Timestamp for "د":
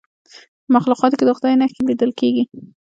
1.27-1.31